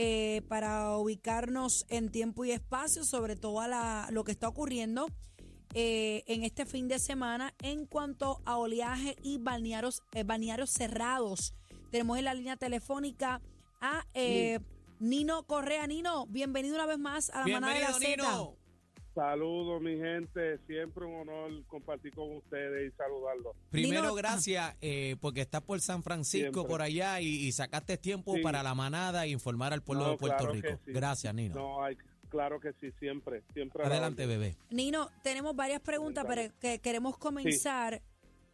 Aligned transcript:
eh, 0.00 0.42
para 0.48 0.96
ubicarnos 0.96 1.84
en 1.88 2.08
tiempo 2.12 2.44
y 2.44 2.52
espacio 2.52 3.02
sobre 3.04 3.34
todo 3.34 3.60
a 3.60 3.66
la- 3.66 4.08
lo 4.12 4.22
que 4.22 4.30
está 4.30 4.46
ocurriendo 4.46 5.08
eh, 5.74 6.22
en 6.28 6.44
este 6.44 6.66
fin 6.66 6.86
de 6.86 7.00
semana 7.00 7.52
en 7.62 7.84
cuanto 7.84 8.40
a 8.44 8.56
oleaje 8.58 9.16
y 9.24 9.38
balnearios, 9.38 10.02
eh, 10.14 10.22
balnearios 10.22 10.70
cerrados. 10.70 11.52
Tenemos 11.90 12.16
en 12.16 12.24
la 12.26 12.34
línea 12.34 12.56
telefónica 12.56 13.40
a 13.80 14.06
eh, 14.14 14.60
Nino 15.00 15.42
Correa. 15.48 15.86
Nino, 15.88 16.26
bienvenido 16.26 16.76
una 16.76 16.86
vez 16.86 16.98
más 16.98 17.30
a 17.30 17.40
la 17.40 17.46
manada 17.48 17.74
de 17.74 17.80
la 17.80 17.88
Bienvenido, 17.98 18.24
Z. 18.24 18.32
Nino. 18.32 18.56
Saludos, 19.18 19.82
mi 19.82 19.96
gente. 19.96 20.58
Siempre 20.68 21.04
un 21.04 21.28
honor 21.28 21.50
compartir 21.66 22.14
con 22.14 22.36
ustedes 22.36 22.92
y 22.92 22.96
saludarlos. 22.96 23.56
Primero, 23.68 24.14
gracias 24.14 24.76
eh, 24.80 25.16
porque 25.20 25.40
estás 25.40 25.60
por 25.60 25.80
San 25.80 26.04
Francisco, 26.04 26.52
Siempre. 26.52 26.68
por 26.70 26.82
allá, 26.82 27.20
y, 27.20 27.26
y 27.26 27.50
sacaste 27.50 27.96
tiempo 27.98 28.36
Sí. 28.36 28.42
para 28.42 28.62
la 28.62 28.76
manada 28.76 29.24
e 29.24 29.30
informar 29.30 29.72
al 29.72 29.82
pueblo 29.82 30.04
No, 30.04 30.10
de 30.12 30.16
Puerto 30.18 30.36
claro 30.44 30.52
Rico. 30.52 30.68
sí. 30.84 30.92
Gracias, 30.92 31.34
Nino. 31.34 31.56
No, 31.56 31.82
hay, 31.82 31.96
claro 32.28 32.60
que 32.60 32.72
sí, 32.80 32.92
siempre. 33.00 33.42
siempre 33.54 33.84
Adelante, 33.84 34.24
bebé. 34.24 34.56
Nino, 34.70 35.10
tenemos 35.24 35.56
varias 35.56 35.80
preguntas, 35.80 36.24
pero 36.28 36.52
que 36.60 36.78
queremos 36.78 37.18
comenzar. 37.18 38.00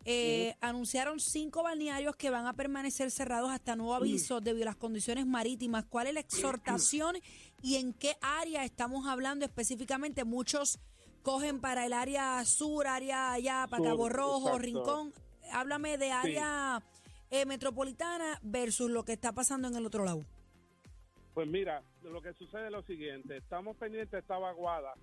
Eh, 0.04 0.54
Anunciaron 0.60 1.18
cinco 1.18 1.62
balnearios 1.62 2.14
que 2.16 2.30
van 2.30 2.46
a 2.46 2.52
permanecer 2.52 3.10
cerrados 3.10 3.50
hasta 3.50 3.74
nuevo 3.76 3.94
aviso 3.94 4.40
debido 4.40 4.64
a 4.64 4.66
las 4.66 4.76
condiciones 4.76 5.26
marítimas. 5.26 5.84
¿Cuál 5.86 6.08
es 6.08 6.14
la 6.14 6.20
exhortación 6.20 7.16
y 7.62 7.76
en 7.76 7.94
qué 7.94 8.16
área 8.20 8.64
estamos 8.64 9.06
hablando 9.06 9.44
específicamente? 9.44 10.24
Muchos 10.24 10.78
cogen 11.22 11.60
para 11.60 11.86
el 11.86 11.94
área 11.94 12.44
sur, 12.44 12.86
área 12.86 13.32
allá, 13.32 13.66
para 13.70 13.82
Sur, 13.82 13.92
Cabo 13.92 14.08
Rojo, 14.08 14.48
exacto. 14.48 14.58
Rincón. 14.58 15.14
Háblame 15.52 15.98
de 15.98 16.10
área 16.10 16.82
eh, 17.30 17.46
metropolitana 17.46 18.38
versus 18.42 18.90
lo 18.90 19.04
que 19.04 19.12
está 19.14 19.32
pasando 19.32 19.68
en 19.68 19.76
el 19.76 19.86
otro 19.86 20.04
lado. 20.04 20.24
Pues 21.32 21.48
mira, 21.48 21.82
lo 22.02 22.20
que 22.22 22.32
sucede 22.34 22.66
es 22.66 22.72
lo 22.72 22.82
siguiente. 22.82 23.38
Estamos 23.38 23.76
pendientes 23.76 24.12
de 24.12 24.18
esta 24.18 24.38
vaguada 24.38 24.94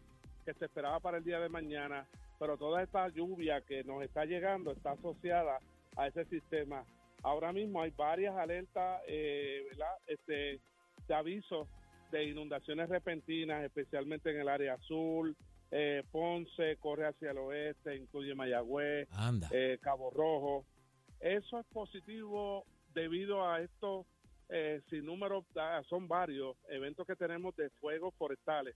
que 0.46 0.54
se 0.54 0.66
esperaba 0.66 1.00
para 1.00 1.18
el 1.18 1.24
día 1.24 1.40
de 1.40 1.50
mañana, 1.50 2.08
pero 2.42 2.58
toda 2.58 2.82
esta 2.82 3.08
lluvia 3.10 3.62
que 3.62 3.84
nos 3.84 4.02
está 4.02 4.26
llegando 4.26 4.72
está 4.72 4.94
asociada 4.94 5.60
a 5.96 6.08
ese 6.08 6.26
sistema. 6.26 6.84
Ahora 7.22 7.54
mismo 7.54 7.84
hay 7.84 7.92
varias 7.92 8.36
alertas, 8.36 9.00
eh, 9.08 9.64
¿verdad? 9.70 9.94
Este, 10.08 10.60
de 11.08 11.14
avisos 11.14 11.68
de 12.10 12.26
inundaciones 12.26 12.90
repentinas, 12.90 13.64
especialmente 13.64 14.32
en 14.32 14.40
el 14.40 14.50
área 14.50 14.74
azul, 14.74 15.38
eh, 15.70 16.02
Ponce, 16.12 16.78
corre 16.78 17.06
hacia 17.06 17.30
el 17.30 17.38
oeste, 17.38 17.96
incluye 17.96 18.34
Mayagüez, 18.34 19.08
eh, 19.52 19.78
Cabo 19.80 20.10
Rojo. 20.10 20.66
Eso 21.20 21.60
es 21.60 21.66
positivo 21.68 22.66
debido 22.96 23.48
a 23.48 23.62
estos 23.62 24.08
eh, 24.50 24.82
sin 24.90 25.06
número, 25.06 25.46
ah, 25.58 25.84
son 25.88 26.08
varios 26.08 26.58
eventos 26.70 27.06
que 27.06 27.16
tenemos 27.16 27.56
de 27.56 27.70
fuegos 27.80 28.16
forestales 28.16 28.76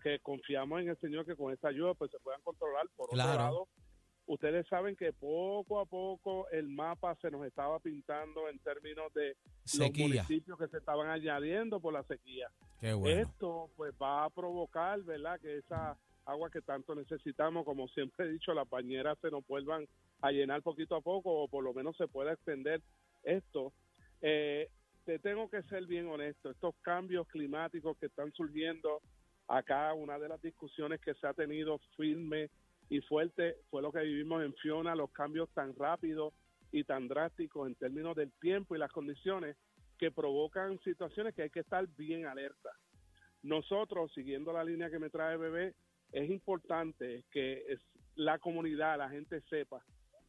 que 0.00 0.18
confiamos 0.20 0.80
en 0.80 0.88
el 0.88 0.98
Señor 0.98 1.24
que 1.26 1.36
con 1.36 1.52
esta 1.52 1.68
ayuda 1.68 1.94
pues 1.94 2.10
se 2.10 2.18
puedan 2.20 2.40
controlar. 2.42 2.86
Por 2.96 3.08
Claro. 3.10 3.30
otro 3.30 3.42
lado, 3.42 3.68
ustedes 4.26 4.66
saben 4.68 4.96
que 4.96 5.12
poco 5.12 5.80
a 5.80 5.86
poco 5.86 6.48
el 6.50 6.68
mapa 6.68 7.16
se 7.20 7.30
nos 7.30 7.44
estaba 7.46 7.78
pintando 7.80 8.48
en 8.48 8.58
términos 8.60 9.12
de 9.14 9.36
los 9.78 9.90
municipios 9.96 10.58
que 10.58 10.68
se 10.68 10.78
estaban 10.78 11.08
añadiendo 11.08 11.80
por 11.80 11.92
la 11.92 12.02
sequía. 12.04 12.48
Qué 12.80 12.92
bueno. 12.94 13.20
Esto 13.22 13.70
pues 13.76 13.92
va 14.00 14.24
a 14.24 14.30
provocar, 14.30 15.02
¿verdad? 15.02 15.38
Que 15.40 15.58
esa 15.58 15.96
agua 16.24 16.50
que 16.50 16.60
tanto 16.62 16.94
necesitamos, 16.94 17.64
como 17.64 17.88
siempre 17.88 18.26
he 18.26 18.30
dicho, 18.32 18.54
las 18.54 18.68
bañeras 18.68 19.18
se 19.20 19.30
nos 19.30 19.44
vuelvan 19.46 19.86
a 20.20 20.30
llenar 20.30 20.62
poquito 20.62 20.94
a 20.94 21.00
poco 21.00 21.42
o 21.42 21.48
por 21.48 21.64
lo 21.64 21.72
menos 21.74 21.96
se 21.96 22.06
pueda 22.06 22.32
extender 22.32 22.80
esto. 23.22 23.72
Eh, 24.22 24.68
te 25.04 25.18
tengo 25.18 25.48
que 25.48 25.62
ser 25.64 25.86
bien 25.86 26.06
honesto, 26.08 26.50
estos 26.50 26.74
cambios 26.82 27.26
climáticos 27.28 27.96
que 27.98 28.06
están 28.06 28.30
surgiendo 28.32 29.00
acá, 29.50 29.92
una 29.94 30.18
de 30.18 30.28
las 30.28 30.40
discusiones 30.40 31.00
que 31.00 31.14
se 31.14 31.26
ha 31.26 31.34
tenido 31.34 31.78
firme 31.96 32.50
y 32.88 33.00
fuerte 33.00 33.56
fue 33.68 33.82
lo 33.82 33.92
que 33.92 34.00
vivimos 34.00 34.42
en 34.42 34.54
Fiona, 34.54 34.94
los 34.94 35.10
cambios 35.10 35.48
tan 35.50 35.74
rápidos 35.74 36.32
y 36.72 36.84
tan 36.84 37.08
drásticos 37.08 37.66
en 37.66 37.74
términos 37.74 38.14
del 38.16 38.32
tiempo 38.40 38.74
y 38.74 38.78
las 38.78 38.92
condiciones 38.92 39.56
que 39.98 40.10
provocan 40.10 40.78
situaciones 40.80 41.34
que 41.34 41.42
hay 41.42 41.50
que 41.50 41.60
estar 41.60 41.86
bien 41.96 42.26
alerta. 42.26 42.70
Nosotros, 43.42 44.12
siguiendo 44.14 44.52
la 44.52 44.64
línea 44.64 44.90
que 44.90 44.98
me 44.98 45.10
trae 45.10 45.36
bebé, 45.36 45.74
es 46.12 46.30
importante 46.30 47.24
que 47.30 47.64
la 48.14 48.38
comunidad, 48.38 48.98
la 48.98 49.10
gente 49.10 49.40
sepa 49.42 49.84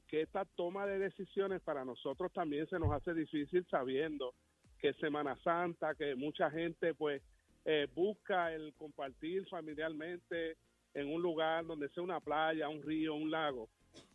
que 0.08 0.22
esta 0.22 0.46
toma 0.46 0.86
de 0.86 1.00
decisiones 1.00 1.62
para 1.62 1.86
nosotros 1.86 2.34
también 2.34 2.68
se 2.68 2.80
nos 2.80 2.92
hace 2.92 3.14
difícil 3.14 3.66
sabiendo 3.70 4.34
que 4.80 4.94
Semana 4.96 5.38
Santa, 5.44 5.96
que 5.96 6.16
mucha 6.16 6.50
gente 6.52 6.94
pues 6.94 7.22
eh, 7.66 7.88
busca 7.94 8.54
el 8.54 8.74
compartir 8.76 9.48
familiarmente 9.48 10.58
en 10.94 11.14
un 11.14 11.22
lugar 11.22 11.66
donde 11.66 11.90
sea 11.90 12.04
una 12.04 12.20
playa, 12.20 12.70
un 12.70 12.82
río, 12.82 13.16
un 13.16 13.32
lago, 13.32 13.70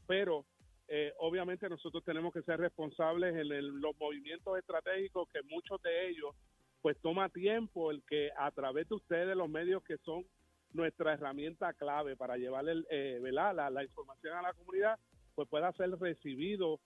pero 0.07 0.45
eh, 0.89 1.13
obviamente 1.19 1.69
nosotros 1.69 2.05
tenemos 2.05 2.33
que 2.33 2.43
ser 2.43 2.61
responsables 2.61 3.35
en 3.35 3.81
los 3.81 3.97
movimientos 3.99 4.57
estratégicos 4.59 5.29
que 5.33 5.43
muchos 5.43 5.83
de 5.83 6.09
ellos 6.09 6.35
pues 6.81 6.97
toma 7.01 7.29
tiempo 7.29 7.91
el 7.91 8.05
que 8.05 8.31
a 8.39 8.51
través 8.53 8.89
de 8.89 8.95
ustedes 8.95 9.37
los 9.37 9.49
medios 9.49 9.83
que 9.83 9.97
son 9.99 10.25
nuestra 10.73 11.15
herramienta 11.15 11.73
clave 11.73 12.17
para 12.17 12.37
llevarle 12.37 12.73
el, 12.73 12.87
eh. 12.91 13.19
La, 13.33 13.53
la 13.53 13.83
información 13.83 14.37
a 14.37 14.43
la 14.43 14.53
comunidad 14.53 14.97
pues 15.35 15.49
pueda 15.49 15.73
ser 15.73 15.91
recibido 15.99 16.79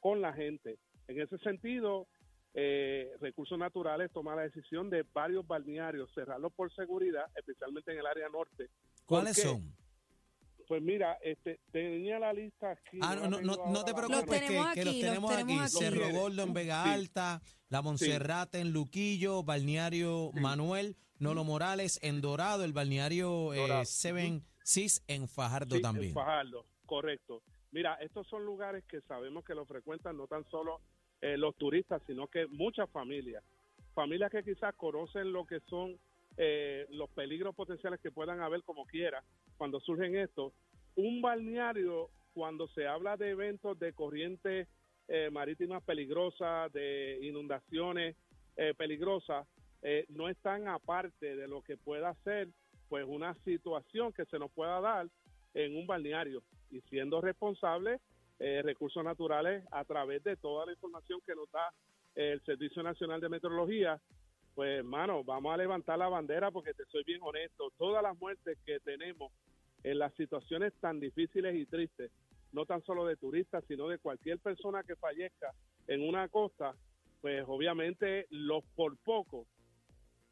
con 0.00 0.20
la 0.22 0.32
gente. 0.32 0.78
En 1.08 1.20
ese 1.20 1.36
sentido, 1.38 2.06
eh, 2.54 3.12
Recursos 3.20 3.58
Naturales 3.58 4.10
toma 4.12 4.34
la 4.36 4.42
decisión 4.42 4.90
de 4.90 5.04
varios 5.12 5.46
balnearios 5.46 6.10
cerrarlos 6.14 6.52
por 6.52 6.72
seguridad, 6.74 7.26
especialmente 7.36 7.92
en 7.92 7.98
el 7.98 8.06
área 8.06 8.28
norte. 8.28 8.68
¿Cuáles 9.06 9.40
son? 9.40 9.74
Pues 10.68 10.80
mira, 10.80 11.18
este, 11.22 11.60
tenía 11.70 12.18
la 12.18 12.32
lista 12.32 12.70
aquí. 12.70 12.98
Ah, 13.02 13.16
no, 13.16 13.28
no, 13.28 13.38
tengo 13.38 13.56
no, 13.66 13.72
no 13.72 13.84
te 13.84 13.94
preocupes, 13.94 14.40
que, 14.74 14.84
los 14.84 15.00
tenemos 15.00 15.32
aquí. 15.32 15.58
Cerro 15.68 16.10
Gordo 16.12 16.42
en 16.44 16.52
Vega 16.54 16.84
Sí. 16.84 16.90
Alta, 16.90 17.42
La 17.68 17.82
Monserrate 17.82 18.60
en 18.60 18.72
Luquillo, 18.72 19.42
Balneario 19.42 20.30
Manuel, 20.32 20.96
Nolo 21.18 21.44
Morales 21.44 21.98
en 22.02 22.20
Dorado, 22.20 22.64
el 22.64 22.72
balneario 22.72 23.52
eh, 23.52 23.58
Dorado. 23.58 23.84
Seven 23.84 24.44
Seas 24.62 25.02
en 25.08 25.28
Fajardo 25.28 25.74
Sí, 25.74 25.76
en 25.76 25.82
también. 25.82 26.14
Fajardo, 26.14 26.64
correcto. 26.86 27.42
Mira, 27.70 27.94
estos 27.96 28.26
son 28.28 28.44
lugares 28.44 28.84
que 28.84 29.00
sabemos 29.02 29.44
que 29.44 29.54
lo 29.54 29.66
frecuentan 29.66 30.16
no 30.16 30.26
tan 30.26 30.44
solo 30.50 30.80
eh, 31.22 31.36
los 31.38 31.56
turistas, 31.56 32.02
sino 32.06 32.26
que 32.26 32.46
muchas 32.48 32.90
familias. 32.90 33.42
Familias 33.94 34.30
que 34.30 34.42
quizás 34.42 34.74
conocen 34.74 35.32
lo 35.32 35.46
que 35.46 35.60
son 35.60 35.96
eh, 36.36 36.86
los 36.90 37.08
peligros 37.10 37.54
potenciales 37.54 38.00
que 38.00 38.10
puedan 38.10 38.40
haber 38.40 38.62
como 38.62 38.84
quiera 38.86 39.22
cuando 39.56 39.80
surgen 39.80 40.16
estos. 40.16 40.52
Un 40.96 41.22
balneario, 41.22 42.10
cuando 42.34 42.68
se 42.68 42.86
habla 42.86 43.16
de 43.16 43.30
eventos 43.30 43.78
de 43.78 43.92
corrientes 43.92 44.68
eh, 45.08 45.30
marítimas 45.30 45.82
peligrosas, 45.82 46.72
de 46.72 47.18
inundaciones 47.22 48.16
eh, 48.56 48.72
peligrosas, 48.76 49.46
eh, 49.82 50.06
no 50.08 50.28
están 50.28 50.68
aparte 50.68 51.36
de 51.36 51.48
lo 51.48 51.62
que 51.62 51.76
pueda 51.76 52.14
ser 52.24 52.48
pues 52.88 53.04
una 53.08 53.34
situación 53.44 54.12
que 54.12 54.24
se 54.26 54.38
nos 54.38 54.50
pueda 54.52 54.80
dar 54.80 55.08
en 55.54 55.76
un 55.76 55.86
balneario 55.86 56.42
y 56.70 56.80
siendo 56.82 57.20
responsables 57.20 58.00
eh, 58.44 58.60
recursos 58.62 59.04
naturales 59.04 59.64
a 59.70 59.84
través 59.84 60.22
de 60.24 60.36
toda 60.36 60.66
la 60.66 60.72
información 60.72 61.20
que 61.24 61.34
nos 61.34 61.48
da 61.52 61.72
el 62.16 62.42
Servicio 62.44 62.82
Nacional 62.82 63.20
de 63.20 63.28
Meteorología, 63.28 64.00
pues 64.54 64.78
hermano, 64.78 65.22
vamos 65.22 65.54
a 65.54 65.56
levantar 65.56 65.96
la 65.98 66.08
bandera 66.08 66.50
porque 66.50 66.74
te 66.74 66.84
soy 66.86 67.04
bien 67.04 67.20
honesto, 67.22 67.70
todas 67.78 68.02
las 68.02 68.18
muertes 68.18 68.58
que 68.66 68.80
tenemos 68.80 69.32
en 69.84 69.98
las 69.98 70.12
situaciones 70.14 70.72
tan 70.80 70.98
difíciles 70.98 71.54
y 71.54 71.66
tristes, 71.66 72.10
no 72.52 72.66
tan 72.66 72.82
solo 72.82 73.06
de 73.06 73.16
turistas, 73.16 73.64
sino 73.68 73.86
de 73.88 73.98
cualquier 73.98 74.38
persona 74.40 74.82
que 74.82 74.96
fallezca 74.96 75.52
en 75.86 76.02
una 76.06 76.28
costa, 76.28 76.74
pues 77.20 77.44
obviamente 77.46 78.26
los 78.30 78.64
por 78.74 78.96
poco 78.98 79.46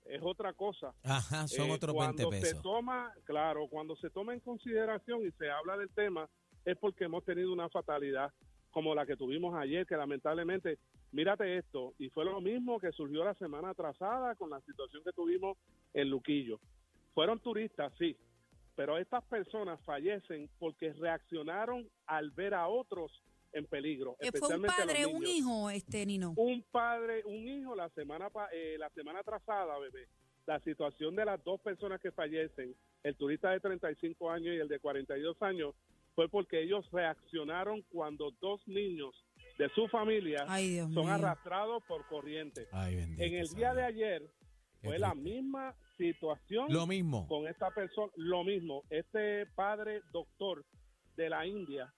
es 0.04 0.20
otra 0.22 0.52
cosa. 0.54 0.92
Ajá, 1.04 1.46
son 1.46 1.68
Eh, 1.68 1.72
otros 1.74 1.94
20 1.96 2.22
cuando 2.24 2.32
se 2.32 2.40
pesos. 2.42 2.62
toma, 2.62 3.12
claro, 3.24 3.68
cuando 3.68 3.94
se 3.96 4.10
toma 4.10 4.34
en 4.34 4.40
consideración 4.40 5.24
y 5.24 5.30
se 5.32 5.48
habla 5.48 5.76
del 5.76 5.90
tema, 5.90 6.28
es 6.64 6.76
porque 6.76 7.04
hemos 7.04 7.24
tenido 7.24 7.52
una 7.52 7.68
fatalidad 7.68 8.32
como 8.70 8.94
la 8.94 9.04
que 9.04 9.16
tuvimos 9.16 9.54
ayer, 9.54 9.86
que 9.86 9.96
lamentablemente 9.96 10.78
Mírate 11.12 11.58
esto, 11.58 11.94
y 11.98 12.08
fue 12.10 12.24
lo 12.24 12.40
mismo 12.40 12.78
que 12.78 12.92
surgió 12.92 13.24
la 13.24 13.34
semana 13.34 13.70
atrasada 13.70 14.36
con 14.36 14.48
la 14.48 14.60
situación 14.60 15.02
que 15.02 15.12
tuvimos 15.12 15.58
en 15.92 16.08
Luquillo. 16.08 16.60
Fueron 17.14 17.40
turistas, 17.40 17.92
sí, 17.98 18.16
pero 18.76 18.96
estas 18.96 19.24
personas 19.24 19.80
fallecen 19.84 20.48
porque 20.60 20.92
reaccionaron 20.92 21.88
al 22.06 22.30
ver 22.30 22.54
a 22.54 22.68
otros 22.68 23.24
en 23.52 23.66
peligro. 23.66 24.16
Eh, 24.20 24.30
¿Fue 24.30 24.56
un 24.56 24.64
especialmente 24.64 24.82
a 24.82 24.84
los 24.84 24.94
padre, 24.94 25.06
un 25.06 25.26
hijo, 25.26 25.70
este 25.70 26.06
Nino? 26.06 26.32
Un 26.36 26.62
padre, 26.70 27.24
un 27.24 27.48
hijo 27.48 27.74
la 27.74 27.88
semana 27.88 28.30
eh, 28.52 28.76
la 28.78 28.88
semana 28.90 29.18
atrasada, 29.18 29.80
bebé. 29.80 30.06
La 30.46 30.60
situación 30.60 31.16
de 31.16 31.24
las 31.24 31.42
dos 31.42 31.60
personas 31.60 32.00
que 32.00 32.12
fallecen, 32.12 32.76
el 33.02 33.16
turista 33.16 33.50
de 33.50 33.58
35 33.58 34.30
años 34.30 34.54
y 34.54 34.58
el 34.58 34.68
de 34.68 34.78
42 34.78 35.42
años, 35.42 35.74
fue 36.14 36.28
porque 36.28 36.62
ellos 36.62 36.88
reaccionaron 36.92 37.82
cuando 37.90 38.32
dos 38.40 38.60
niños 38.66 39.14
de 39.58 39.68
su 39.74 39.88
familia 39.88 40.44
Ay, 40.48 40.78
son 40.78 41.04
mío. 41.04 41.08
arrastrados 41.08 41.82
por 41.86 42.06
corriente. 42.08 42.68
Ay, 42.72 42.96
bendito. 42.96 43.22
En 43.22 43.34
el 43.34 43.48
día 43.48 43.74
de 43.74 43.84
ayer 43.84 44.30
fue 44.82 44.98
la 44.98 45.14
misma 45.14 45.74
situación 45.98 46.72
Lo 46.72 46.86
mismo. 46.86 47.26
con 47.28 47.46
esta 47.46 47.70
persona, 47.70 48.10
lo 48.16 48.44
mismo, 48.44 48.84
este 48.88 49.46
padre 49.54 50.00
doctor 50.12 50.64
de 51.16 51.28
la 51.28 51.46
India 51.46 51.92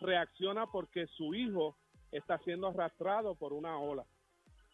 reacciona 0.00 0.66
porque 0.66 1.06
su 1.08 1.34
hijo 1.34 1.76
está 2.12 2.38
siendo 2.44 2.68
arrastrado 2.68 3.34
por 3.34 3.52
una 3.52 3.78
ola. 3.78 4.04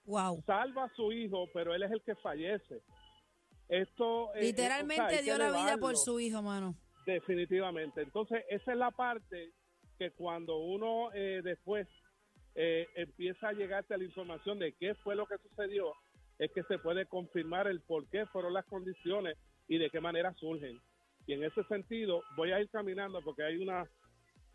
Wow. 0.05 0.43
Salva 0.47 0.85
a 0.85 0.95
su 0.95 1.13
hijo, 1.13 1.47
pero 1.53 1.75
él 1.75 1.83
es 1.83 1.91
el 1.93 2.03
que 2.03 2.15
fallece. 2.17 2.83
Esto 3.69 4.35
eh, 4.35 4.39
eh, 4.39 4.39
o 4.39 4.43
Literalmente 4.43 5.15
sea, 5.15 5.23
dio 5.23 5.39
la 5.39 5.51
vida 5.51 5.77
por 5.79 5.97
su 5.97 6.19
hijo, 6.21 6.43
mano. 6.43 6.75
Definitivamente. 7.15 8.03
Entonces 8.03 8.45
esa 8.51 8.73
es 8.73 8.79
la 8.79 8.91
parte 8.91 9.51
que 9.99 10.11
cuando 10.13 10.59
uno 10.59 11.11
eh, 11.15 11.41
después 11.43 11.89
eh, 12.55 12.87
empieza 12.97 13.49
a 13.49 13.53
llegarte 13.53 13.95
a 13.95 13.99
la 13.99 14.05
información 14.05 14.59
de 14.59 14.73
qué 14.75 14.95
fue 14.97 15.17
lo 15.17 15.27
que 15.27 15.39
sucedió, 15.39 15.93
es 16.39 16.51
que 16.53 16.63
se 16.65 16.79
puede 16.79 17.07
confirmar 17.07 17.67
el 17.67 17.81
por 17.81 18.07
qué 18.09 18.27
fueron 18.27 18.53
las 18.53 18.65
condiciones 18.67 19.37
y 19.69 19.79
de 19.79 19.91
qué 19.91 20.01
manera 20.01 20.33
surgen. 20.35 20.79
Y 21.27 21.33
en 21.35 21.45
ese 21.45 21.63
sentido, 21.65 22.23
voy 22.37 22.53
a 22.53 22.61
ir 22.61 22.69
caminando 22.71 23.21
porque 23.23 23.43
hay 23.43 23.57
una 23.57 23.85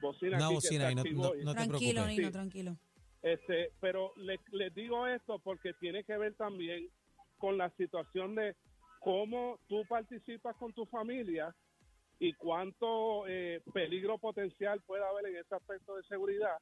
bocina 0.02 0.38
Una 0.38 0.46
aquí 0.48 0.56
bocina 0.56 0.90
que 0.90 0.96
no, 0.96 1.02
activó 1.02 1.24
no- 1.24 1.36
y- 1.36 1.44
no 1.44 1.52
te 1.54 1.56
tranquilo, 1.66 1.92
preocupes. 2.04 2.18
Nino, 2.18 2.28
Sí. 2.28 2.32
tranquilo. 2.34 2.78
este, 3.22 3.72
pero 3.80 4.12
le- 4.18 4.40
les 4.52 4.74
digo 4.76 5.08
esto 5.08 5.40
porque 5.40 5.74
tiene 5.80 6.04
que 6.04 6.18
ver 6.18 6.34
también 6.36 6.90
con 7.38 7.58
la 7.58 7.70
situación 7.78 8.36
de 8.36 8.54
cómo 9.00 9.60
tú 9.70 9.84
participas 9.88 10.56
con 10.58 10.74
tu 10.74 10.86
familia 10.88 11.54
y 12.24 12.34
cuánto 12.36 13.28
eh, 13.28 13.62
peligro 13.74 14.18
potencial 14.18 14.82
puede 14.86 15.04
haber 15.04 15.26
en 15.28 15.36
ese 15.38 15.56
aspecto 15.56 15.96
de 15.98 16.04
seguridad 16.04 16.58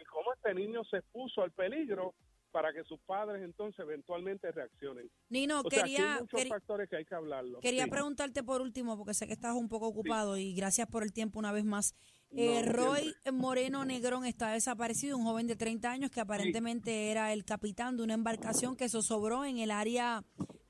y 0.00 0.04
cómo 0.04 0.32
este 0.32 0.54
niño 0.54 0.82
se 0.84 0.96
expuso 0.96 1.42
al 1.42 1.52
peligro 1.52 2.14
para 2.50 2.72
que 2.72 2.84
sus 2.84 2.98
padres 3.00 3.42
entonces 3.42 3.80
eventualmente 3.80 4.50
reaccionen. 4.50 5.10
Nino, 5.28 5.60
O 5.60 5.68
sea, 5.68 5.82
aquí 5.82 5.92
quería, 5.92 6.14
hay 6.14 6.20
muchos 6.22 6.38
quería, 6.38 6.54
factores 6.54 6.88
que 6.88 6.96
hay 6.96 7.04
que 7.04 7.14
hablarlo. 7.14 7.60
quería 7.60 7.84
Sí. 7.84 7.90
preguntarte 7.90 8.42
por 8.42 8.62
último, 8.62 8.96
porque 8.96 9.12
sé 9.12 9.26
que 9.26 9.32
estás 9.34 9.54
un 9.54 9.68
poco 9.68 9.88
ocupado 9.88 10.38
y 10.38 10.54
gracias 10.54 10.86
por 10.88 11.02
el 11.02 11.12
tiempo 11.12 11.38
una 11.38 11.52
vez 11.52 11.64
más. 11.64 11.94
Eh, 12.30 12.62
No, 12.64 12.72
Roy 12.72 13.14
Moreno 13.32 13.84
Negrón 13.84 14.24
está 14.24 14.52
desaparecido, 14.52 15.18
un 15.18 15.24
joven 15.24 15.46
de 15.48 15.56
30 15.56 15.90
años 15.90 16.10
que 16.10 16.20
aparentemente 16.20 17.10
era 17.10 17.32
el 17.32 17.44
capitán 17.44 17.96
de 17.98 18.04
una 18.04 18.14
embarcación 18.14 18.76
que 18.76 18.88
zozobró 18.88 19.44
en 19.44 19.58
el 19.58 19.70
área 19.70 20.22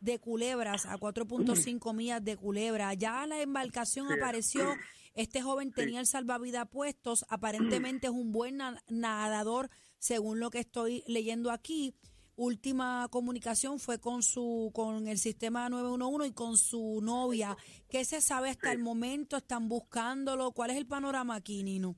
de 0.04 0.18
Culebras, 0.18 0.86
a 0.86 0.96
4.5 0.98 1.92
millas 1.94 2.24
de 2.24 2.36
Culebra. 2.36 2.92
Ya 2.94 3.26
la 3.26 3.40
embarcación 3.40 4.08
Sí. 4.08 4.14
apareció, 4.14 4.74
este 5.14 5.42
joven 5.42 5.72
tenía 5.72 6.00
el 6.00 6.06
salvavidas 6.06 6.68
puestos, 6.68 7.24
aparentemente 7.28 8.06
es 8.08 8.12
un 8.12 8.32
buen 8.32 8.56
na- 8.58 8.82
nadador, 8.88 9.70
según 9.98 10.40
lo 10.40 10.50
que 10.50 10.58
estoy 10.60 11.02
leyendo 11.06 11.50
aquí. 11.50 11.94
Última 12.36 13.06
comunicación 13.12 13.78
fue 13.78 14.00
con 14.00 14.24
su 14.24 14.72
con 14.74 15.06
el 15.06 15.18
sistema 15.18 15.68
911 15.68 16.26
y 16.28 16.32
con 16.32 16.56
su 16.56 17.00
novia. 17.00 17.56
¿Qué 17.88 18.04
se 18.04 18.20
sabe 18.20 18.50
hasta 18.50 18.72
el 18.72 18.80
momento? 18.80 19.36
¿Están 19.36 19.68
buscándolo? 19.68 20.50
¿Cuál 20.50 20.70
es 20.70 20.76
el 20.76 20.86
panorama 20.86 21.36
aquí, 21.36 21.62
Nino? 21.62 21.94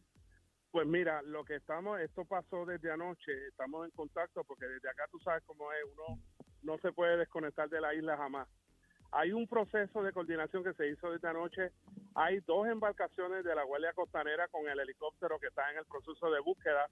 Pues 0.72 0.86
mira, 0.86 1.22
lo 1.22 1.42
que 1.42 1.56
estamos, 1.56 1.98
esto 2.00 2.26
pasó 2.26 2.66
desde 2.66 2.92
anoche, 2.92 3.32
estamos 3.48 3.86
en 3.86 3.92
contacto 3.92 4.44
porque 4.44 4.66
desde 4.66 4.90
acá 4.90 5.04
tú 5.10 5.18
sabes 5.20 5.42
cómo 5.46 5.72
es, 5.72 5.78
uno 5.94 6.20
no 6.66 6.78
se 6.78 6.92
puede 6.92 7.16
desconectar 7.16 7.68
de 7.68 7.80
la 7.80 7.94
isla 7.94 8.16
jamás. 8.16 8.48
Hay 9.12 9.32
un 9.32 9.46
proceso 9.46 10.02
de 10.02 10.12
coordinación 10.12 10.64
que 10.64 10.74
se 10.74 10.88
hizo 10.88 11.10
desde 11.10 11.28
anoche, 11.28 11.70
hay 12.14 12.40
dos 12.40 12.66
embarcaciones 12.66 13.44
de 13.44 13.54
la 13.54 13.62
Guardia 13.62 13.92
Costanera 13.94 14.48
con 14.48 14.68
el 14.68 14.78
helicóptero 14.78 15.38
que 15.38 15.46
está 15.46 15.70
en 15.70 15.78
el 15.78 15.86
proceso 15.86 16.30
de 16.30 16.40
búsqueda. 16.40 16.88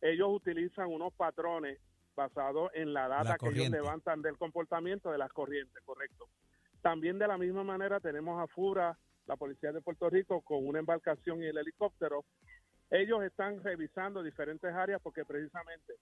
Ellos 0.00 0.28
utilizan 0.30 0.92
unos 0.92 1.12
patrones 1.14 1.80
basados 2.14 2.70
en 2.74 2.92
la 2.92 3.08
data 3.08 3.30
La 3.30 3.38
que 3.38 3.48
ellos 3.48 3.70
levantan 3.70 4.22
del 4.22 4.36
comportamiento 4.36 5.10
de 5.10 5.18
las 5.18 5.32
corrientes, 5.32 5.82
correcto. 5.84 6.28
También 6.82 7.18
de 7.18 7.26
la 7.26 7.38
misma 7.38 7.64
manera 7.64 7.98
tenemos 7.98 8.40
a 8.40 8.46
FURA, 8.46 8.96
la 9.26 9.36
Policía 9.36 9.72
de 9.72 9.80
Puerto 9.80 10.10
Rico, 10.10 10.42
con 10.42 10.66
una 10.66 10.78
embarcación 10.78 11.42
y 11.42 11.46
el 11.46 11.56
helicóptero 11.56 12.24
ellos 12.90 13.24
están 13.24 13.62
revisando 13.62 14.22
diferentes 14.22 14.72
áreas 14.72 15.00
porque 15.02 15.24
precisamente 15.24 15.94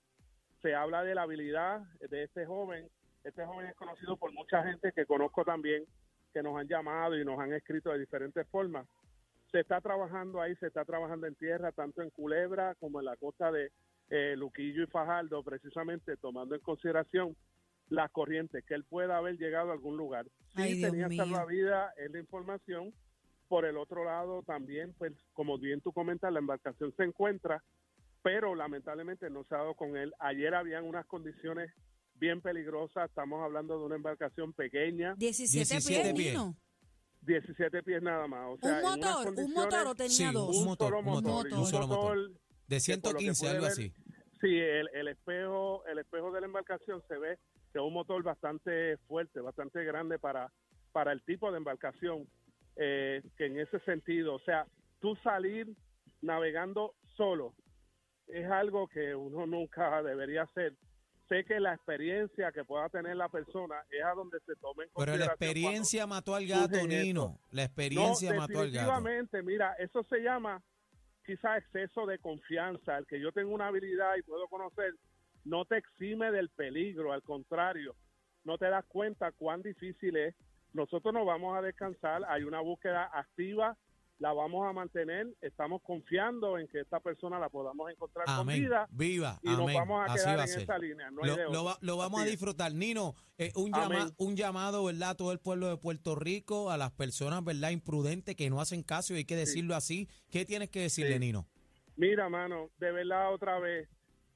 se 0.60 0.74
habla 0.74 1.02
de 1.02 1.14
la 1.14 1.22
habilidad 1.22 1.80
de 2.00 2.24
este 2.24 2.44
joven. 2.44 2.88
Este 3.24 3.44
joven 3.46 3.66
es 3.66 3.74
conocido 3.76 4.16
por 4.16 4.32
mucha 4.32 4.64
gente 4.64 4.92
que 4.92 5.06
conozco 5.06 5.44
también, 5.44 5.84
que 6.32 6.42
nos 6.42 6.58
han 6.58 6.66
llamado 6.66 7.16
y 7.16 7.24
nos 7.24 7.38
han 7.38 7.52
escrito 7.52 7.90
de 7.90 7.98
diferentes 7.98 8.46
formas. 8.48 8.86
Se 9.50 9.60
está 9.60 9.80
trabajando 9.80 10.40
ahí, 10.40 10.56
se 10.56 10.66
está 10.66 10.84
trabajando 10.84 11.26
en 11.26 11.34
tierra, 11.34 11.72
tanto 11.72 12.02
en 12.02 12.10
Culebra 12.10 12.74
como 12.76 13.00
en 13.00 13.06
la 13.06 13.16
costa 13.16 13.52
de 13.52 13.70
eh, 14.08 14.34
Luquillo 14.36 14.82
y 14.82 14.86
Fajardo, 14.86 15.42
precisamente 15.44 16.16
tomando 16.16 16.54
en 16.54 16.60
consideración 16.62 17.36
las 17.88 18.10
corrientes, 18.10 18.64
que 18.64 18.74
él 18.74 18.84
pueda 18.84 19.18
haber 19.18 19.36
llegado 19.36 19.70
a 19.70 19.74
algún 19.74 19.96
lugar. 19.96 20.24
Sí, 20.56 20.62
Ay, 20.62 20.80
tenía 20.80 21.08
salvavidas, 21.10 21.92
es 21.98 22.10
la 22.10 22.18
información, 22.18 22.92
por 23.48 23.66
el 23.66 23.76
otro 23.76 24.04
lado, 24.04 24.42
también, 24.42 24.94
pues, 24.96 25.12
como 25.34 25.58
bien 25.58 25.82
tú 25.82 25.92
comentas, 25.92 26.32
la 26.32 26.38
embarcación 26.38 26.94
se 26.96 27.04
encuentra, 27.04 27.62
pero 28.22 28.54
lamentablemente 28.54 29.28
no 29.28 29.44
se 29.44 29.54
ha 29.54 29.58
dado 29.58 29.74
con 29.74 29.96
él. 29.96 30.14
Ayer 30.20 30.54
habían 30.54 30.84
unas 30.84 31.04
condiciones 31.04 31.70
bien 32.22 32.40
peligrosas. 32.40 33.08
Estamos 33.08 33.42
hablando 33.42 33.76
de 33.80 33.84
una 33.84 33.96
embarcación 33.96 34.52
pequeña, 34.52 35.14
17, 35.16 35.74
17 35.74 36.02
pies, 36.02 36.14
pies. 36.14 36.32
Nino. 36.34 36.56
17 37.22 37.82
pies 37.82 38.00
nada 38.00 38.28
más. 38.28 38.46
O 38.48 38.58
sea, 38.58 38.76
¿Un 38.76 38.82
motor? 38.82 39.34
¿Un 39.36 39.52
motor 39.52 39.86
o 39.88 39.94
tenía 39.96 40.10
Sí, 40.10 40.32
dos? 40.32 40.56
un 40.56 40.64
motor, 40.64 40.94
un 40.94 41.04
motor, 41.04 41.22
motor, 41.22 41.58
un 41.58 41.66
solo 41.66 41.86
motor. 41.88 42.16
motor 42.18 42.40
De 42.68 42.80
que 42.80 42.98
por 42.98 43.12
lo 43.14 43.18
que 43.18 43.34
115, 43.34 43.40
pude 43.40 43.50
algo 43.50 43.62
ver, 43.62 43.72
así. 43.72 43.92
Sí, 44.40 44.56
el, 44.56 44.88
el 44.94 45.08
espejo, 45.08 45.84
el 45.86 45.98
espejo 45.98 46.30
de 46.32 46.40
la 46.40 46.46
embarcación 46.46 47.02
se 47.08 47.18
ve 47.18 47.38
que 47.72 47.78
es 47.78 47.84
un 47.84 47.92
motor 47.92 48.22
bastante 48.22 48.98
fuerte, 49.08 49.40
bastante 49.40 49.82
grande 49.84 50.18
para, 50.20 50.52
para 50.92 51.10
el 51.12 51.22
tipo 51.24 51.50
de 51.50 51.56
embarcación, 51.58 52.28
eh, 52.76 53.22
que 53.36 53.46
en 53.46 53.58
ese 53.58 53.80
sentido, 53.80 54.34
o 54.34 54.40
sea, 54.40 54.66
tú 55.00 55.16
salir 55.24 55.74
navegando 56.20 56.94
solo 57.16 57.54
es 58.28 58.48
algo 58.48 58.86
que 58.86 59.12
uno 59.14 59.44
nunca 59.46 60.02
debería 60.04 60.42
hacer. 60.42 60.74
Sé 61.32 61.46
que 61.46 61.58
la 61.58 61.72
experiencia 61.72 62.52
que 62.52 62.62
pueda 62.62 62.90
tener 62.90 63.16
la 63.16 63.30
persona 63.30 63.76
es 63.90 64.04
a 64.04 64.10
donde 64.10 64.38
se 64.40 64.54
tome 64.56 64.84
en 64.84 64.90
Pero 64.94 65.16
la 65.16 65.24
experiencia 65.24 66.06
mató 66.06 66.34
al 66.34 66.46
gato. 66.46 66.86
Nino. 66.86 67.40
La 67.52 67.62
no, 67.62 67.66
experiencia 67.66 68.34
mató 68.34 68.60
al 68.60 68.70
gato. 68.70 68.90
definitivamente, 68.90 69.42
mira, 69.42 69.72
eso 69.78 70.04
se 70.10 70.18
llama 70.18 70.62
quizá 71.24 71.56
exceso 71.56 72.04
de 72.04 72.18
confianza. 72.18 72.98
El 72.98 73.06
que 73.06 73.18
yo 73.18 73.32
tengo 73.32 73.54
una 73.54 73.68
habilidad 73.68 74.14
y 74.18 74.22
puedo 74.22 74.46
conocer 74.48 74.92
no 75.44 75.64
te 75.64 75.78
exime 75.78 76.30
del 76.32 76.50
peligro, 76.50 77.14
al 77.14 77.22
contrario, 77.22 77.96
no 78.44 78.58
te 78.58 78.68
das 78.68 78.84
cuenta 78.84 79.32
cuán 79.32 79.62
difícil 79.62 80.14
es. 80.18 80.34
Nosotros 80.74 81.14
nos 81.14 81.24
vamos 81.24 81.56
a 81.56 81.62
descansar, 81.62 82.24
hay 82.28 82.42
una 82.42 82.60
búsqueda 82.60 83.10
activa, 83.10 83.78
la 84.22 84.32
vamos 84.32 84.64
a 84.64 84.72
mantener, 84.72 85.26
estamos 85.40 85.82
confiando 85.82 86.56
en 86.56 86.68
que 86.68 86.78
esta 86.78 87.00
persona 87.00 87.40
la 87.40 87.48
podamos 87.48 87.90
encontrar 87.90 88.24
con 88.24 88.46
vida 88.46 88.86
Viva. 88.92 89.40
y 89.42 89.48
nos 89.48 89.74
vamos 89.74 90.00
a 90.00 90.12
Así 90.12 90.22
quedar 90.24 90.38
va 90.38 90.42
en 90.44 90.48
ser. 90.48 90.62
esa 90.62 90.78
línea. 90.78 91.10
No 91.10 91.22
Lo, 91.24 91.50
lo 91.50 91.64
va- 91.64 91.78
lo 91.80 91.96
vamos 91.96 92.20
a 92.20 92.22
Así 92.22 92.30
disfrutar. 92.30 92.72
Nino, 92.72 93.16
eh, 93.36 93.50
un, 93.56 93.72
llama- 93.72 94.12
un 94.18 94.36
llamado, 94.36 94.84
¿verdad? 94.84 95.10
A 95.10 95.14
todo 95.16 95.32
el 95.32 95.40
pueblo 95.40 95.66
de 95.68 95.76
Puerto 95.76 96.14
Rico, 96.14 96.70
a 96.70 96.76
las 96.76 96.92
personas, 96.92 97.44
¿verdad? 97.44 97.70
Imprudentes 97.70 98.36
que 98.36 98.48
no 98.48 98.60
hacen 98.60 98.84
caso 98.84 99.12
y 99.12 99.16
hay 99.16 99.24
que 99.24 99.34
decirlo 99.34 99.74
así. 99.74 100.08
¿Qué 100.30 100.44
tienes 100.44 100.68
que 100.70 100.82
decirle, 100.82 101.14
Sí. 101.14 101.18
Nino? 101.18 101.48
Mira, 101.96 102.28
mano, 102.28 102.70
de 102.78 102.92
verdad 102.92 103.34
otra 103.34 103.58
vez, 103.58 103.88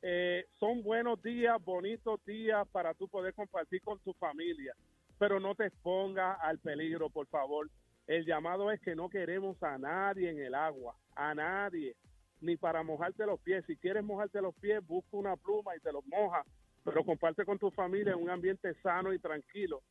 eh, 0.03 0.47
son 0.59 0.83
buenos 0.83 1.23
días, 1.23 1.63
bonitos 1.65 2.19
días 2.27 2.67
para 2.73 2.93
tú 2.95 3.07
poder 3.07 3.35
compartir 3.35 3.81
con 3.83 4.01
tu 4.01 4.13
familia, 4.15 4.75
pero 5.17 5.39
no 5.39 5.55
te 5.55 5.67
expongas 5.67 6.37
al 6.43 6.59
peligro, 6.59 7.09
por 7.09 7.29
favor. 7.29 7.71
El 8.07 8.25
llamado 8.25 8.71
es 8.71 8.81
que 8.81 8.95
no 8.95 9.09
queremos 9.09 9.61
a 9.63 9.79
nadie 9.79 10.31
en 10.31 10.39
el 10.39 10.55
agua, 10.55 10.95
a 11.15 11.35
nadie, 11.35 11.97
ni 12.41 12.57
para 12.57 12.83
mojarte 12.83 13.27
los 13.27 13.41
pies. 13.41 13.65
Si 13.67 13.77
quieres 13.77 14.05
mojarte 14.05 14.41
los 14.41 14.55
pies, 14.57 14.87
busca 14.87 15.17
una 15.17 15.37
pluma 15.37 15.75
y 15.77 15.81
te 15.81 15.93
los 15.93 16.07
moja, 16.07 16.45
pero 16.85 17.05
comparte 17.05 17.45
con 17.45 17.59
tu 17.59 17.71
familia 17.71 18.13
en 18.13 18.23
un 18.23 18.31
ambiente 18.31 18.73
sano 18.83 19.13
y 19.13 19.19
tranquilo. 19.19 19.83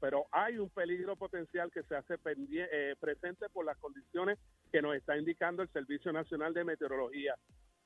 Pero 0.00 0.26
hay 0.32 0.58
un 0.58 0.68
peligro 0.68 1.16
potencial 1.16 1.70
que 1.70 1.82
se 1.84 1.94
hace 1.94 2.14
eh, 2.26 2.94
presente 3.00 3.48
por 3.48 3.64
las 3.64 3.78
condiciones 3.78 4.38
que 4.70 4.82
nos 4.82 4.96
está 4.96 5.16
indicando 5.16 5.62
el 5.62 5.68
Servicio 5.70 6.12
Nacional 6.12 6.52
de 6.52 6.64
Meteorología. 6.64 7.36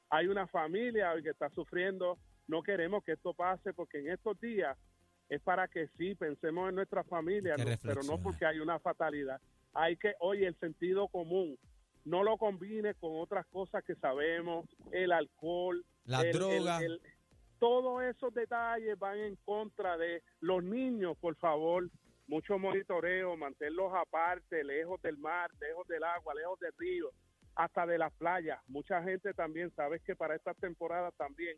Hay 0.08 0.26
una 0.26 0.46
familia 0.46 1.12
hoy 1.12 1.22
que 1.22 1.30
está 1.30 1.48
sufriendo 1.50 2.18
no 2.48 2.62
queremos 2.62 3.02
que 3.02 3.12
esto 3.12 3.34
pase 3.34 3.72
porque 3.74 3.98
en 3.98 4.08
estos 4.08 4.40
días 4.40 4.78
es 5.28 5.40
para 5.42 5.66
que 5.66 5.88
sí 5.98 6.14
pensemos 6.14 6.68
en 6.68 6.76
nuestra 6.76 7.02
familia, 7.02 7.56
no- 7.56 7.64
pero 7.82 8.02
no 8.04 8.22
porque 8.22 8.46
hay 8.46 8.60
una 8.60 8.78
fatalidad. 8.78 9.40
Hay 9.75 9.96
que, 9.96 10.14
oye, 10.20 10.46
el 10.46 10.58
sentido 10.58 11.08
común, 11.08 11.58
no 12.04 12.23
lo 12.23 12.37
combine 12.38 12.94
con 12.94 13.18
otras 13.20 13.46
cosas 13.46 13.85
que 13.85 13.94
sabemos, 13.96 14.66
el 14.92 15.12
alcohol, 15.12 15.85
La 16.04 16.20
el- 16.23 16.32
droga. 16.32 16.78
el- 16.78 16.92
el- 16.92 17.00
todos 17.58 18.02
esos 18.04 18.32
detalles 18.35 18.99
van 18.99 19.18
en 19.18 19.37
contra 19.44 19.96
de 19.96 20.23
los 20.40 20.62
niños, 20.62 21.16
por 21.18 21.37
favor, 21.37 21.88
mucho 22.28 22.58
monitoreo, 22.58 23.37
mantenerlos 23.37 23.92
aparte, 23.94 24.62
lejos 24.64 25.00
del 25.02 25.16
mar, 25.16 25.50
lejos 25.61 25.87
del 25.88 26.04
agua, 26.04 26.35
lejos 26.35 26.58
del 26.58 26.73
río, 26.76 27.11
hasta 27.54 27.87
de 27.87 27.99
las 27.99 28.12
playas. 28.14 28.61
Mucha 28.68 29.02
gente 29.02 29.32
también, 29.32 29.70
sabes 29.75 30.02
que 30.02 30.14
para 30.14 30.35
estas 30.37 30.56
temporadas 30.58 31.14
también 31.16 31.56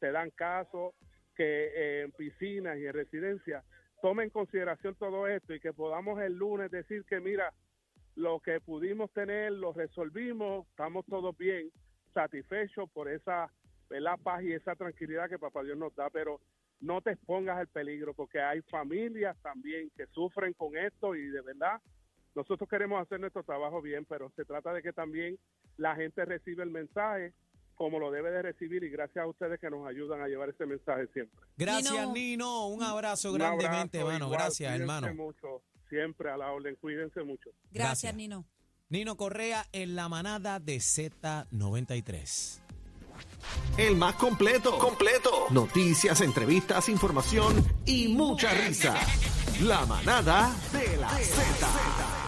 se 0.00 0.10
dan 0.12 0.30
casos 0.30 0.92
que 1.34 1.70
eh, 1.74 2.02
en 2.02 2.12
piscinas 2.12 2.76
y 2.78 2.86
en 2.86 2.92
residencias 2.92 3.64
tomen 4.00 4.24
en 4.24 4.30
consideración 4.30 4.94
todo 4.94 5.26
esto 5.26 5.54
y 5.54 5.60
que 5.60 5.72
podamos 5.72 6.20
el 6.20 6.34
lunes 6.34 6.70
decir 6.70 7.04
que 7.04 7.20
mira, 7.20 7.52
lo 8.14 8.40
que 8.40 8.60
pudimos 8.60 9.12
tener 9.12 9.52
lo 9.52 9.72
resolvimos, 9.72 10.66
estamos 10.70 11.06
todos 11.06 11.36
bien, 11.36 11.70
satisfechos 12.12 12.90
por 12.90 13.08
esa 13.08 13.50
¿verdad? 13.88 14.18
paz 14.22 14.42
y 14.42 14.52
esa 14.52 14.74
tranquilidad 14.74 15.28
que 15.28 15.38
Papá 15.38 15.62
Dios 15.62 15.78
nos 15.78 15.94
da, 15.94 16.10
pero 16.10 16.40
no 16.80 17.00
te 17.00 17.12
expongas 17.12 17.58
al 17.58 17.68
peligro 17.68 18.14
porque 18.14 18.40
hay 18.40 18.60
familias 18.62 19.36
también 19.42 19.90
que 19.96 20.06
sufren 20.06 20.52
con 20.54 20.76
esto 20.76 21.14
y 21.14 21.26
de 21.28 21.42
verdad 21.42 21.80
nosotros 22.34 22.68
queremos 22.68 23.02
hacer 23.02 23.18
nuestro 23.18 23.42
trabajo 23.42 23.82
bien, 23.82 24.04
pero 24.04 24.30
se 24.36 24.44
trata 24.44 24.72
de 24.72 24.82
que 24.82 24.92
también 24.92 25.38
la 25.76 25.96
gente 25.96 26.24
reciba 26.24 26.62
el 26.62 26.70
mensaje 26.70 27.32
como 27.78 27.98
lo 27.98 28.10
debe 28.10 28.30
de 28.30 28.42
recibir 28.42 28.82
y 28.84 28.90
gracias 28.90 29.24
a 29.24 29.26
ustedes 29.28 29.58
que 29.60 29.70
nos 29.70 29.88
ayudan 29.88 30.20
a 30.20 30.26
llevar 30.26 30.50
ese 30.50 30.66
mensaje 30.66 31.06
siempre. 31.14 31.40
Gracias, 31.56 31.92
Nino. 32.08 32.12
Nino. 32.12 32.66
Un 32.68 32.82
abrazo 32.82 33.30
Un 33.32 33.38
grandemente, 33.38 34.00
abrazo, 34.00 34.08
hermano. 34.12 34.24
igual, 34.26 34.40
Gracias, 34.40 34.74
hermano. 34.80 35.14
mucho, 35.14 35.62
siempre 35.88 36.30
a 36.30 36.36
la 36.36 36.50
orden, 36.52 36.76
cuídense 36.80 37.22
mucho. 37.22 37.50
Gracias, 37.70 37.72
Gracias. 37.72 38.14
Nino. 38.16 38.44
Nino 38.90 39.16
Correa 39.16 39.64
en 39.72 39.94
la 39.96 40.08
manada 40.08 40.58
de 40.60 40.76
Z93. 40.76 42.60
El 43.76 43.96
más 43.96 44.14
completo. 44.16 44.78
Completo. 44.78 45.46
Noticias, 45.50 46.20
entrevistas, 46.20 46.88
información 46.88 47.64
y 47.86 48.08
mucha 48.08 48.52
risa. 48.54 48.96
La 49.62 49.84
manada 49.86 50.52
de 50.72 50.96
la 50.96 51.08
Z. 51.10 52.07